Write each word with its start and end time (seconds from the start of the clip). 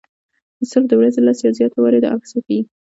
صرف 0.69 0.85
د 0.89 0.93
ورځې 0.99 1.19
لس 1.27 1.37
یا 1.45 1.51
زیات 1.57 1.73
وارې 1.75 1.99
دا 2.01 2.09
عکس 2.15 2.29
وښيي. 2.33 2.61